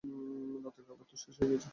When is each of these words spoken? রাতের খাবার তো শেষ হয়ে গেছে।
রাতের 0.63 0.83
খাবার 0.87 1.05
তো 1.11 1.15
শেষ 1.17 1.35
হয়ে 1.39 1.51
গেছে। 1.51 1.69